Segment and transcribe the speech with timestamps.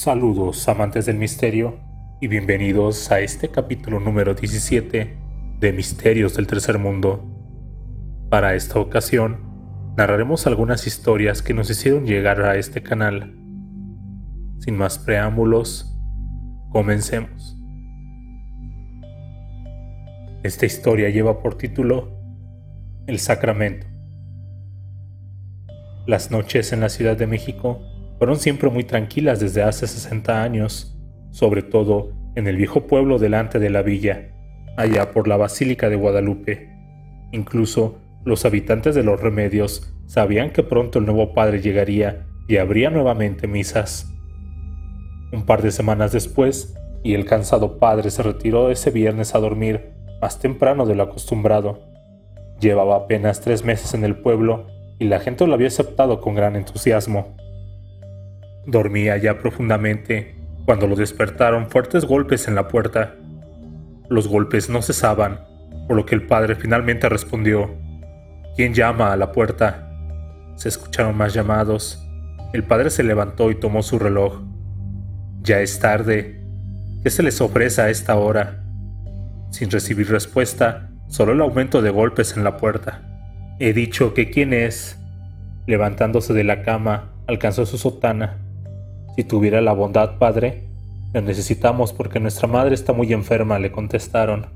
[0.00, 1.78] Saludos amantes del misterio
[2.22, 5.18] y bienvenidos a este capítulo número 17
[5.58, 7.22] de Misterios del Tercer Mundo.
[8.30, 13.36] Para esta ocasión, narraremos algunas historias que nos hicieron llegar a este canal.
[14.60, 15.94] Sin más preámbulos,
[16.70, 17.58] comencemos.
[20.42, 22.18] Esta historia lleva por título
[23.06, 23.86] El Sacramento.
[26.06, 27.82] Las noches en la Ciudad de México
[28.20, 30.94] fueron siempre muy tranquilas desde hace 60 años,
[31.30, 34.28] sobre todo en el viejo pueblo delante de la villa,
[34.76, 36.68] allá por la Basílica de Guadalupe.
[37.32, 42.90] Incluso los habitantes de los remedios sabían que pronto el nuevo padre llegaría y habría
[42.90, 44.12] nuevamente misas.
[45.32, 49.94] Un par de semanas después, y el cansado padre se retiró ese viernes a dormir
[50.20, 51.78] más temprano de lo acostumbrado.
[52.60, 54.66] Llevaba apenas tres meses en el pueblo
[54.98, 57.34] y la gente lo había aceptado con gran entusiasmo.
[58.66, 60.34] Dormía ya profundamente
[60.66, 63.16] cuando lo despertaron fuertes golpes en la puerta.
[64.08, 65.40] Los golpes no cesaban,
[65.88, 67.70] por lo que el padre finalmente respondió,
[68.56, 69.90] ¿Quién llama a la puerta?
[70.56, 72.06] Se escucharon más llamados.
[72.52, 74.42] El padre se levantó y tomó su reloj.
[75.42, 76.44] Ya es tarde.
[77.02, 78.62] ¿Qué se les ofrece a esta hora?
[79.50, 83.00] Sin recibir respuesta, solo el aumento de golpes en la puerta.
[83.58, 84.98] He dicho que quién es.
[85.66, 88.36] Levantándose de la cama, alcanzó su sotana
[89.16, 90.64] si tuviera la bondad, padre,
[91.12, 94.46] lo necesitamos porque nuestra madre está muy enferma, le contestaron.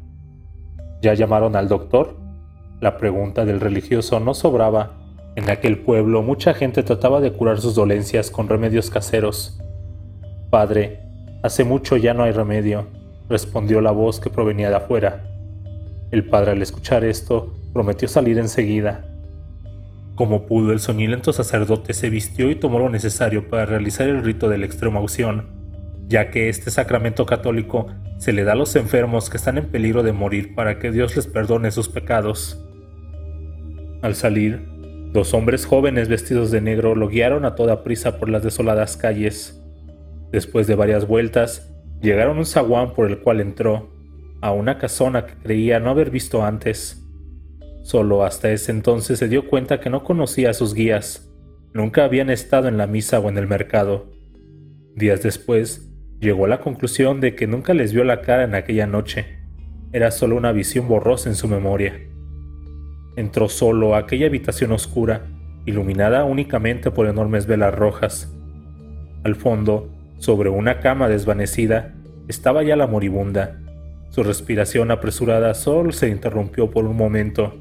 [1.03, 2.17] ¿Ya llamaron al doctor?
[2.81, 4.93] La pregunta del religioso no sobraba.
[5.37, 9.61] En aquel pueblo mucha gente trataba de curar sus dolencias con remedios caseros.
[10.51, 11.01] Padre,
[11.43, 12.87] hace mucho ya no hay remedio,
[13.29, 15.25] respondió la voz que provenía de afuera.
[16.13, 19.05] El padre al escuchar esto prometió salir enseguida.
[20.15, 24.49] Como pudo, el soñilento sacerdote se vistió y tomó lo necesario para realizar el rito
[24.49, 25.49] de la extrema unción,
[26.07, 30.05] ya que este sacramento católico se le da a los enfermos que están en peligro
[30.05, 32.65] de morir para que Dios les perdone sus pecados.
[34.03, 34.69] Al salir,
[35.13, 39.61] dos hombres jóvenes vestidos de negro lo guiaron a toda prisa por las desoladas calles.
[40.31, 43.91] Después de varias vueltas, llegaron a un zaguán por el cual entró,
[44.41, 47.04] a una casona que creía no haber visto antes.
[47.85, 51.31] Solo hasta ese entonces se dio cuenta que no conocía a sus guías.
[51.75, 54.11] Nunca habían estado en la misa o en el mercado.
[54.97, 58.87] Días después, llegó a la conclusión de que nunca les vio la cara en aquella
[58.87, 59.27] noche.
[59.93, 62.01] Era solo una visión borrosa en su memoria.
[63.17, 65.27] Entró solo a aquella habitación oscura,
[65.67, 68.35] iluminada únicamente por enormes velas rojas.
[69.25, 71.93] Al fondo, sobre una cama desvanecida,
[72.29, 73.61] estaba ya la moribunda.
[74.09, 77.61] Su respiración apresurada solo se interrumpió por un momento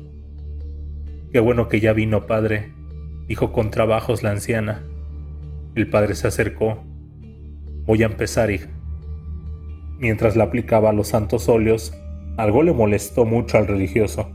[1.34, 2.74] Qué bueno que ya vino, padre,
[3.28, 4.84] dijo con trabajos la anciana.
[5.74, 6.84] El padre se acercó.
[7.88, 8.70] Voy a empezar, hija.
[9.98, 11.92] Mientras le aplicaba los santos óleos,
[12.38, 14.30] algo le molestó mucho al religioso.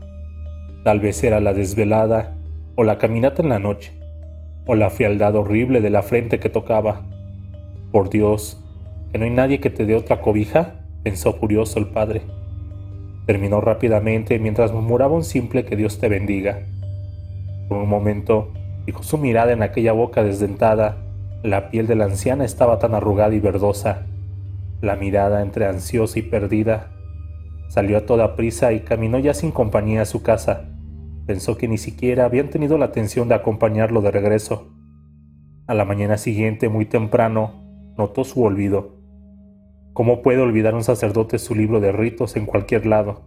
[0.83, 2.35] Tal vez era la desvelada,
[2.75, 3.93] o la caminata en la noche,
[4.65, 7.03] o la frialdad horrible de la frente que tocaba.
[7.93, 8.61] Por Dios,
[9.13, 12.23] que no hay nadie que te dé otra cobija, pensó furioso el padre.
[13.25, 16.65] Terminó rápidamente mientras murmuraba un simple que Dios te bendiga.
[17.69, 18.51] Por un momento,
[18.85, 20.97] fijó su mirada en aquella boca desdentada.
[21.43, 24.07] La piel de la anciana estaba tan arrugada y verdosa.
[24.81, 26.91] La mirada entre ansiosa y perdida.
[27.69, 30.65] Salió a toda prisa y caminó ya sin compañía a su casa.
[31.27, 34.73] Pensó que ni siquiera habían tenido la atención de acompañarlo de regreso.
[35.67, 38.95] A la mañana siguiente, muy temprano, notó su olvido.
[39.93, 43.21] ¿Cómo puede olvidar un sacerdote su libro de ritos en cualquier lado?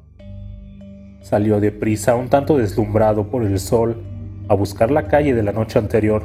[1.21, 4.03] Salió de prisa, un tanto deslumbrado por el sol
[4.53, 6.25] a buscar la calle de la noche anterior.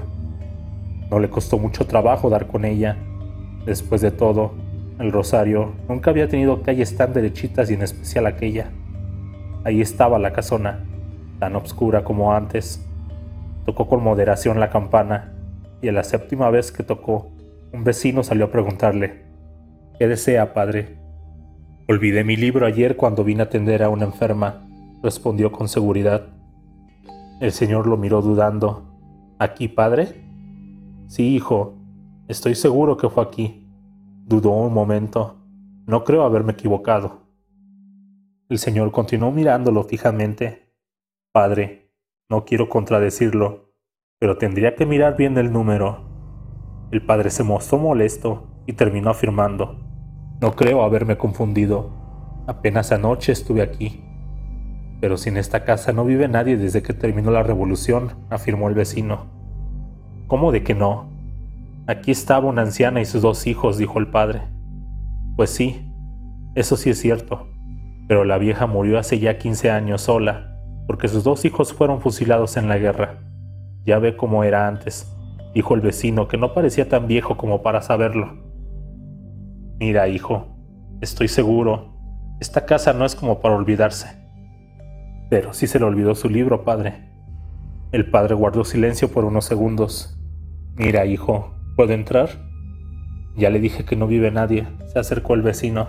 [1.10, 2.98] No le costó mucho trabajo dar con ella.
[3.66, 4.52] Después de todo,
[5.00, 8.72] el Rosario nunca había tenido calles tan derechitas y en especial aquella.
[9.64, 10.84] Ahí estaba la casona,
[11.40, 12.86] tan oscura como antes.
[13.66, 15.34] Tocó con moderación la campana
[15.82, 17.32] y a la séptima vez que tocó,
[17.74, 19.24] un vecino salió a preguntarle,
[20.00, 20.98] ¿qué desea, padre?
[21.88, 24.68] Olvidé mi libro ayer cuando vine a atender a una enferma,
[25.04, 26.37] respondió con seguridad.
[27.40, 29.36] El señor lo miró dudando.
[29.38, 30.26] ¿Aquí, padre?
[31.06, 31.76] Sí, hijo.
[32.28, 33.70] Estoy seguro que fue aquí.
[34.26, 35.36] Dudó un momento.
[35.86, 37.28] No creo haberme equivocado.
[38.50, 40.74] El señor continuó mirándolo fijamente.
[41.32, 41.92] Padre,
[42.28, 43.72] no quiero contradecirlo,
[44.18, 46.08] pero tendría que mirar bien el número.
[46.90, 49.78] El padre se mostró molesto y terminó afirmando.
[50.42, 51.92] No creo haberme confundido.
[52.48, 54.07] Apenas anoche estuve aquí.
[55.00, 59.26] Pero sin esta casa no vive nadie desde que terminó la revolución, afirmó el vecino.
[60.28, 61.10] ¿Cómo de que no?
[61.88, 64.42] Aquí estaba una anciana y sus dos hijos, dijo el padre.
[65.36, 65.92] Pues sí,
[66.56, 67.48] eso sí es cierto,
[68.08, 70.58] pero la vieja murió hace ya 15 años sola,
[70.88, 73.20] porque sus dos hijos fueron fusilados en la guerra.
[73.86, 75.16] Ya ve cómo era antes,
[75.54, 78.44] dijo el vecino, que no parecía tan viejo como para saberlo.
[79.80, 80.48] Mira, hijo,
[81.02, 81.94] estoy seguro,
[82.40, 84.17] esta casa no es como para olvidarse.
[85.30, 87.10] Pero sí se le olvidó su libro, padre.
[87.92, 90.18] El padre guardó silencio por unos segundos.
[90.76, 92.30] Mira, hijo, ¿puedo entrar?
[93.36, 95.88] Ya le dije que no vive nadie, se acercó el vecino,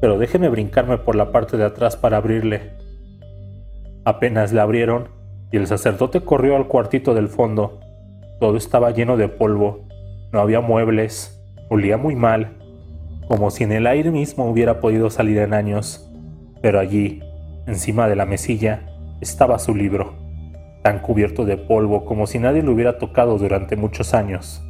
[0.00, 2.72] pero déjeme brincarme por la parte de atrás para abrirle.
[4.04, 5.08] Apenas le abrieron
[5.52, 7.78] y el sacerdote corrió al cuartito del fondo.
[8.40, 9.86] Todo estaba lleno de polvo,
[10.32, 11.40] no había muebles,
[11.70, 12.58] olía muy mal,
[13.28, 16.10] como si en el aire mismo hubiera podido salir en años.
[16.62, 17.22] Pero allí,
[17.66, 18.88] encima de la mesilla,
[19.20, 20.22] estaba su libro
[20.82, 24.62] tan cubierto de polvo como si nadie lo hubiera tocado durante muchos años.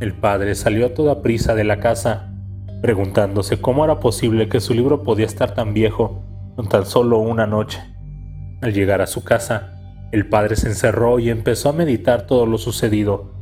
[0.00, 2.32] El padre salió a toda prisa de la casa,
[2.82, 6.22] preguntándose cómo era posible que su libro podía estar tan viejo
[6.56, 7.80] con tan solo una noche.
[8.60, 9.72] Al llegar a su casa,
[10.12, 13.32] el padre se encerró y empezó a meditar todo lo sucedido,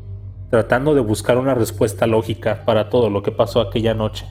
[0.51, 4.27] tratando de buscar una respuesta lógica para todo lo que pasó aquella noche.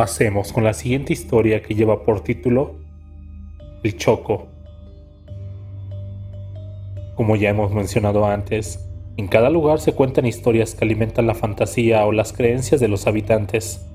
[0.00, 2.76] Pasemos con la siguiente historia que lleva por título
[3.82, 4.46] El Choco.
[7.16, 8.88] Como ya hemos mencionado antes,
[9.18, 13.06] en cada lugar se cuentan historias que alimentan la fantasía o las creencias de los
[13.06, 13.86] habitantes.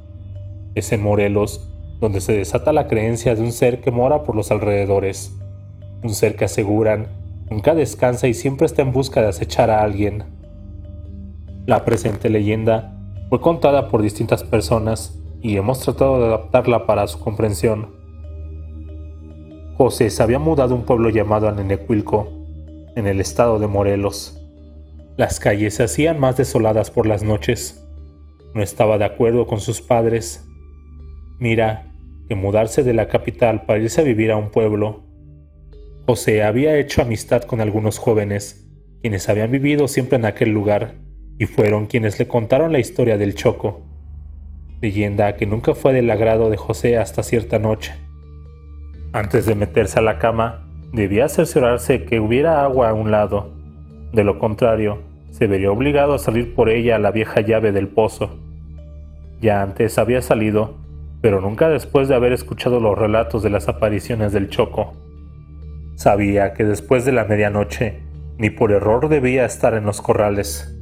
[0.76, 4.52] Es en Morelos donde se desata la creencia de un ser que mora por los
[4.52, 5.36] alrededores,
[6.04, 7.08] un ser que aseguran
[7.50, 10.24] nunca descansa y siempre está en busca de acechar a alguien.
[11.66, 12.96] La presente leyenda
[13.28, 17.94] fue contada por distintas personas y hemos tratado de adaptarla para su comprensión.
[19.78, 22.28] José se había mudado a un pueblo llamado Anenecuilco,
[22.96, 24.42] en el estado de Morelos.
[25.18, 27.88] Las calles se hacían más desoladas por las noches.
[28.56, 30.44] No estaba de acuerdo con sus padres.
[31.38, 31.94] Mira,
[32.28, 35.04] que mudarse de la capital para irse a vivir a un pueblo.
[36.08, 38.68] José había hecho amistad con algunos jóvenes,
[39.02, 40.96] quienes habían vivido siempre en aquel lugar,
[41.38, 43.95] y fueron quienes le contaron la historia del Choco
[44.82, 47.94] leyenda que nunca fue del agrado de José hasta cierta noche.
[49.14, 53.52] Antes de meterse a la cama, debía cerciorarse que hubiera agua a un lado.
[54.12, 55.00] De lo contrario,
[55.32, 58.38] se vería obligado a salir por ella a la vieja llave del pozo.
[59.42, 60.76] Ya antes había salido,
[61.22, 64.94] pero nunca después de haber escuchado los relatos de las apariciones del Choco.
[65.96, 68.02] Sabía que después de la medianoche,
[68.38, 70.78] ni por error debía estar en los corrales.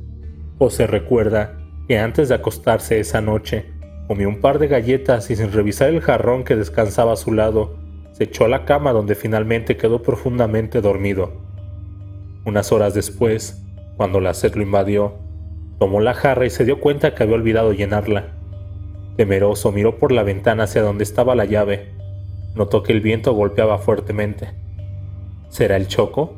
[0.57, 1.57] José recuerda
[1.87, 3.72] que antes de acostarse esa noche,
[4.07, 7.77] Comió un par de galletas y sin revisar el jarrón que descansaba a su lado,
[8.11, 11.31] se echó a la cama donde finalmente quedó profundamente dormido.
[12.45, 13.63] Unas horas después,
[13.95, 15.15] cuando la sed lo invadió,
[15.79, 18.33] tomó la jarra y se dio cuenta que había olvidado llenarla.
[19.15, 21.93] Temeroso miró por la ventana hacia donde estaba la llave.
[22.55, 24.49] Notó que el viento golpeaba fuertemente.
[25.49, 26.35] ¿Será el choco?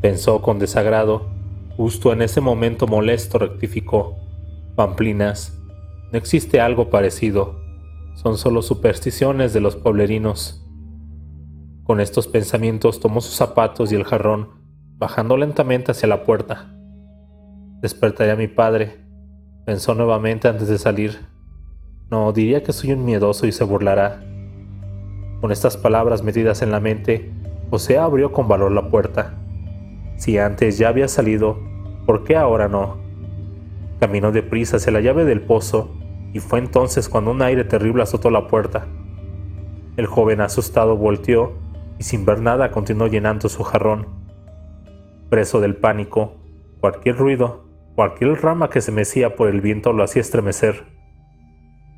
[0.00, 1.30] Pensó con desagrado.
[1.76, 4.16] Justo en ese momento molesto rectificó.
[4.74, 5.61] Pamplinas,
[6.12, 7.58] no existe algo parecido,
[8.16, 10.62] son solo supersticiones de los pueblerinos.
[11.84, 14.50] Con estos pensamientos tomó sus zapatos y el jarrón,
[14.98, 16.70] bajando lentamente hacia la puerta.
[17.80, 19.06] Despertaré a mi padre,
[19.64, 21.18] pensó nuevamente antes de salir.
[22.10, 24.22] No, diría que soy un miedoso y se burlará.
[25.40, 27.32] Con estas palabras metidas en la mente,
[27.70, 29.38] José abrió con valor la puerta.
[30.18, 31.58] Si antes ya había salido,
[32.04, 32.98] ¿por qué ahora no?
[33.98, 36.01] Caminó deprisa hacia la llave del pozo
[36.32, 38.86] y fue entonces cuando un aire terrible azotó la puerta.
[39.96, 41.52] El joven asustado volteó
[41.98, 44.06] y sin ver nada continuó llenando su jarrón.
[45.28, 46.34] Preso del pánico,
[46.80, 50.84] cualquier ruido, cualquier rama que se mecía por el viento lo hacía estremecer.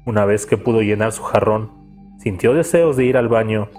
[0.04, 1.70] Una vez que pudo llenar su jarrón,
[2.18, 3.70] sintió deseos de ir al baño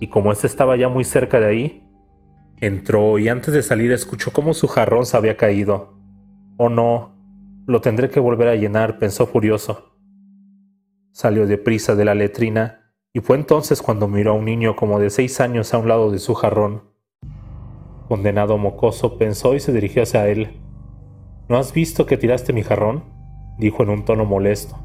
[0.00, 1.88] y como éste estaba ya muy cerca de ahí,
[2.60, 5.94] entró y antes de salir escuchó cómo su jarrón se había caído.
[6.58, 7.16] Oh no,
[7.66, 9.91] lo tendré que volver a llenar, pensó furioso.
[11.12, 15.10] Salió deprisa de la letrina y fue entonces cuando miró a un niño como de
[15.10, 16.84] seis años a un lado de su jarrón.
[18.08, 20.62] Condenado mocoso pensó y se dirigió hacia él.
[21.50, 23.04] ¿No has visto que tiraste mi jarrón?
[23.58, 24.78] dijo en un tono molesto.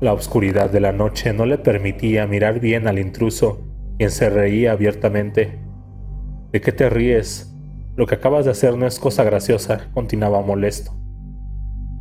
[0.00, 3.60] La oscuridad de la noche no le permitía mirar bien al intruso,
[3.98, 5.58] quien se reía abiertamente.
[6.50, 7.54] ¿De qué te ríes?
[7.94, 10.92] Lo que acabas de hacer no es cosa graciosa, continuaba molesto.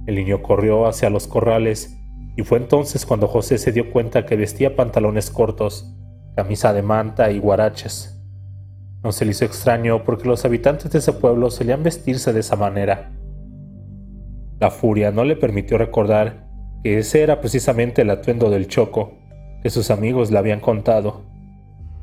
[0.08, 1.99] El niño corrió hacia los corrales
[2.36, 5.94] y fue entonces cuando José se dio cuenta que vestía pantalones cortos,
[6.36, 8.20] camisa de manta y guaraches.
[9.04, 12.56] No se le hizo extraño porque los habitantes de ese pueblo solían vestirse de esa
[12.56, 13.12] manera.
[14.60, 16.48] La furia no le permitió recordar
[16.84, 19.14] que ese era precisamente el atuendo del choco
[19.64, 21.24] que sus amigos le habían contado,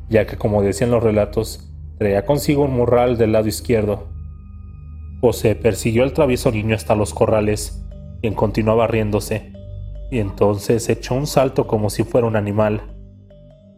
[0.08, 4.08] ya que como decían los relatos, traía consigo un morral del lado izquierdo.
[5.20, 7.82] José persiguió al travieso niño hasta los corrales,
[8.20, 9.52] quien continuaba riéndose,
[10.10, 12.82] y entonces echó un salto como si fuera un animal,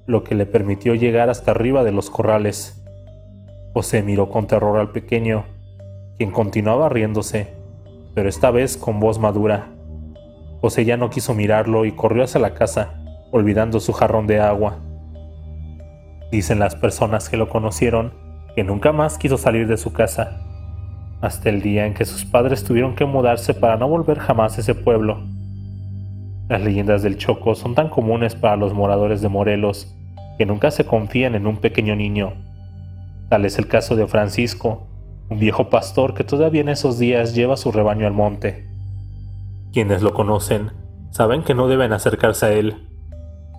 [0.07, 2.83] lo que le permitió llegar hasta arriba de los corrales.
[3.75, 5.45] José miró con terror al pequeño,
[6.17, 7.55] quien continuaba riéndose,
[8.15, 9.69] pero esta vez con voz madura.
[10.61, 12.95] José ya no quiso mirarlo y corrió hacia la casa,
[13.31, 14.79] olvidando su jarrón de agua.
[16.31, 18.13] Dicen las personas que lo conocieron
[18.55, 20.41] que nunca más quiso salir de su casa,
[21.21, 24.63] hasta el día en que sus padres tuvieron que mudarse para no volver jamás a
[24.63, 25.23] ese pueblo.
[26.49, 29.95] Las leyendas del Choco son tan comunes para los moradores de Morelos
[30.39, 32.33] que nunca se confían en un pequeño niño.
[33.29, 34.87] Tal es el caso de Francisco,
[35.29, 38.67] un viejo pastor que todavía en esos días lleva su rebaño al monte.
[39.75, 40.71] Quienes lo conocen
[41.11, 42.89] saben que no deben acercarse a él,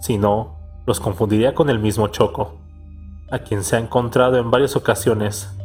[0.02, 2.56] si no, los confundiría con el mismo Choco,
[3.30, 5.56] a quien se ha encontrado en varias ocasiones.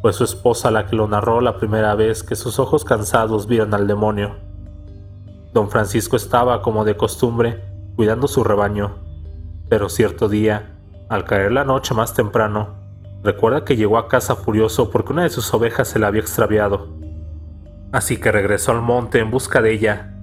[0.00, 3.74] Fue su esposa la que lo narró la primera vez que sus ojos cansados vieron
[3.74, 4.47] al demonio.
[5.52, 7.62] Don Francisco estaba, como de costumbre,
[7.96, 8.96] cuidando su rebaño,
[9.68, 10.76] pero cierto día,
[11.08, 12.76] al caer la noche más temprano,
[13.22, 16.98] recuerda que llegó a casa furioso porque una de sus ovejas se la había extraviado
[17.92, 20.14] así que regresó al monte en busca de ella.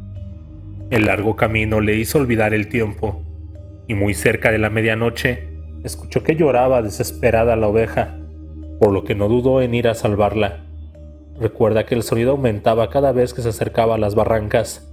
[0.89, 3.23] El largo camino le hizo olvidar el tiempo,
[3.87, 5.49] y muy cerca de la medianoche
[5.83, 8.17] escuchó que lloraba desesperada la oveja,
[8.79, 10.63] por lo que no dudó en ir a salvarla.
[11.39, 14.91] Recuerda que el sonido aumentaba cada vez que se acercaba a las barrancas.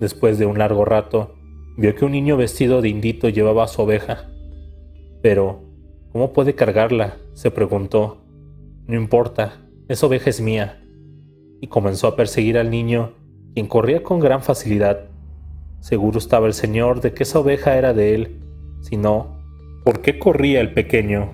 [0.00, 1.34] Después de un largo rato,
[1.76, 4.28] vio que un niño vestido de indito llevaba a su oveja.
[5.22, 5.60] Pero,
[6.12, 7.16] ¿cómo puede cargarla?
[7.34, 8.18] se preguntó.
[8.86, 10.82] No importa, esa oveja es mía
[11.60, 13.12] y comenzó a perseguir al niño,
[13.54, 15.08] quien corría con gran facilidad.
[15.80, 18.40] Seguro estaba el señor de que esa oveja era de él,
[18.80, 19.38] si no,
[19.84, 21.30] ¿por qué corría el pequeño?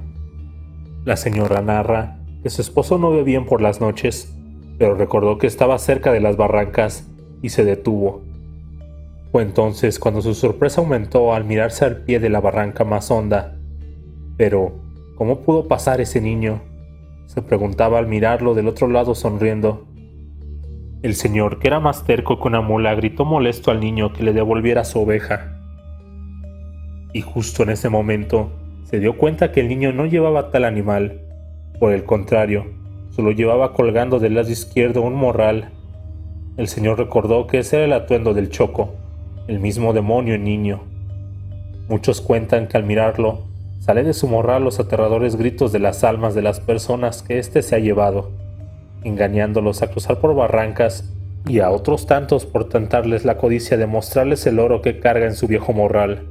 [1.05, 4.35] La señora narra que su esposo no ve bien por las noches,
[4.79, 7.09] pero recordó que estaba cerca de las barrancas
[7.43, 8.23] y se detuvo.
[9.31, 13.57] Fue entonces cuando su sorpresa aumentó al mirarse al pie de la barranca más honda.
[14.39, 14.81] Pero,
[15.17, 16.63] ¿cómo pudo pasar ese niño?
[17.27, 19.87] Se preguntaba al mirarlo del otro lado sonriendo.
[21.03, 24.33] El señor, que era más terco que una mula, gritó molesto al niño que le
[24.33, 25.55] devolviera su oveja.
[27.13, 28.51] Y justo en ese momento
[28.85, 31.21] se dio cuenta que el niño no llevaba tal animal.
[31.79, 32.65] Por el contrario,
[33.11, 35.71] solo llevaba colgando del lado izquierdo un morral.
[36.57, 38.95] El señor recordó que ese era el atuendo del choco,
[39.49, 40.85] el mismo demonio en niño.
[41.89, 43.47] Muchos cuentan que al mirarlo,
[43.81, 47.63] sale de su morral los aterradores gritos de las almas de las personas que éste
[47.63, 48.31] se ha llevado
[49.05, 51.13] engañándolos a cruzar por barrancas
[51.47, 55.35] y a otros tantos por tentarles la codicia de mostrarles el oro que carga en
[55.35, 56.27] su viejo morral.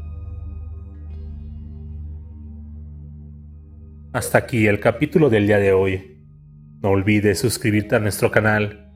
[4.13, 6.25] Hasta aquí el capítulo del día de hoy.
[6.81, 8.86] No olvides suscribirte a nuestro canal,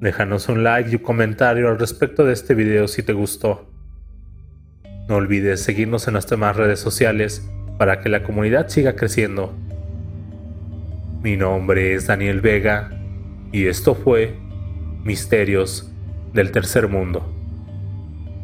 [0.00, 3.70] déjanos un like y un comentario al respecto de este video si te gustó.
[5.08, 9.54] No olvides seguirnos en nuestras demás redes sociales para que la comunidad siga creciendo.
[11.22, 12.90] Mi nombre es Daniel Vega
[13.52, 14.36] y esto fue
[15.02, 15.90] Misterios
[16.32, 17.34] del Tercer Mundo.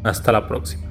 [0.03, 0.84] Hasta la próxima.